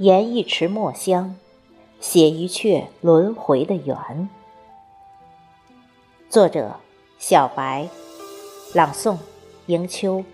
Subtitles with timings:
[0.00, 1.36] 研一池墨香，
[2.00, 4.30] 写一阙轮回的缘。
[6.30, 6.76] 作者：
[7.18, 7.86] 小白，
[8.72, 9.18] 朗诵：
[9.66, 10.24] 迎秋。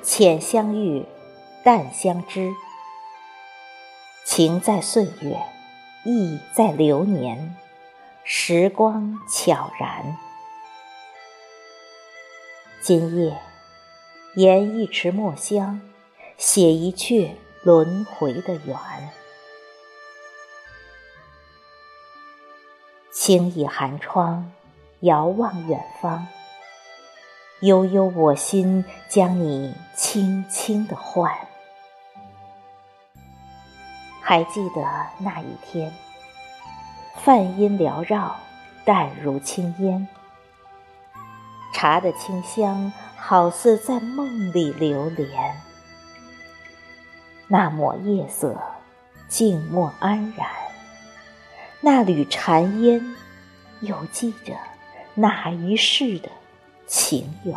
[0.00, 1.04] 浅相遇，
[1.64, 2.52] 淡相知，
[4.24, 5.36] 情在岁月，
[6.06, 7.56] 意在流年，
[8.22, 10.16] 时光悄然。
[12.80, 13.36] 今夜，
[14.36, 15.80] 研一池墨香，
[16.38, 17.32] 写一阙
[17.64, 18.76] 轮回的缘。
[23.12, 24.52] 轻倚寒窗，
[25.00, 26.28] 遥望远方。
[27.62, 31.36] 悠悠我心，将你轻轻的唤。
[34.28, 34.84] 还记得
[35.18, 35.94] 那一天，
[37.14, 38.34] 梵音缭绕，
[38.84, 40.08] 淡如轻烟。
[41.72, 45.30] 茶的清香，好似在梦里流连。
[47.46, 48.60] 那抹夜色，
[49.28, 50.48] 静默安然。
[51.80, 53.14] 那缕禅烟，
[53.78, 54.56] 又记着
[55.14, 56.28] 哪一世的？
[56.88, 57.54] 情缘，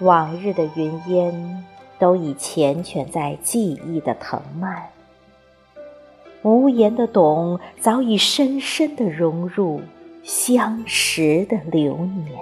[0.00, 1.64] 往日的云烟
[1.98, 4.84] 都已缱绻在记忆的藤蔓，
[6.42, 9.80] 无言的懂早已深深的融入
[10.22, 12.38] 相识的流年。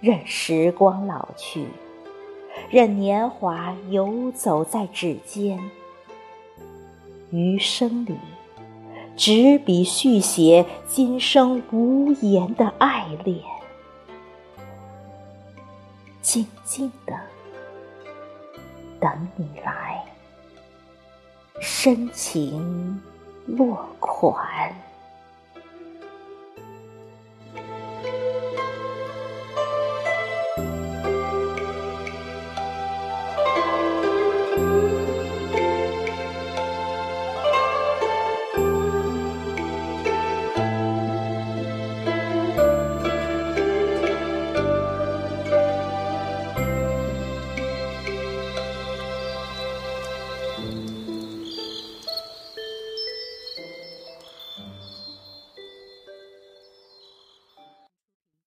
[0.00, 1.66] 任时光老去，
[2.70, 5.58] 任年华游走在指尖。
[7.30, 8.16] 余生里，
[9.16, 13.40] 执笔续写今生无言的爱恋，
[16.20, 17.18] 静静的
[19.00, 20.04] 等你来，
[21.60, 23.00] 深情
[23.46, 24.72] 落款。